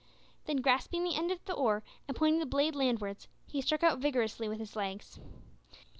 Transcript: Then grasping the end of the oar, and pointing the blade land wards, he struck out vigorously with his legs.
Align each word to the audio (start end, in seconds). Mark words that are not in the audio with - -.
Then 0.45 0.61
grasping 0.63 1.03
the 1.03 1.13
end 1.15 1.29
of 1.29 1.45
the 1.45 1.53
oar, 1.53 1.83
and 2.07 2.17
pointing 2.17 2.39
the 2.39 2.47
blade 2.47 2.75
land 2.75 3.01
wards, 3.01 3.27
he 3.45 3.61
struck 3.61 3.83
out 3.83 3.99
vigorously 3.99 4.49
with 4.49 4.57
his 4.57 4.75
legs. 4.75 5.19